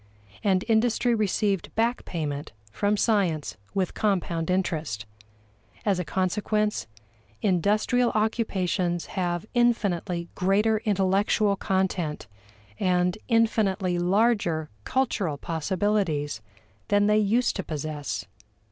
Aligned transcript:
And 0.43 0.65
industry 0.67 1.13
received 1.13 1.69
back 1.75 2.05
payment 2.05 2.53
from 2.71 2.97
science 2.97 3.55
with 3.75 3.93
compound 3.93 4.49
interest. 4.49 5.05
As 5.85 5.99
a 5.99 6.03
consequence, 6.03 6.87
industrial 7.43 8.09
occupations 8.15 9.05
have 9.13 9.45
infinitely 9.53 10.27
greater 10.33 10.79
intellectual 10.85 11.55
content 11.55 12.25
and 12.79 13.15
infinitely 13.27 13.99
larger 13.99 14.71
cultural 14.85 15.37
possibilities 15.37 16.41
than 16.87 17.05
they 17.05 17.19
used 17.19 17.55
to 17.57 17.63
possess. 17.63 18.25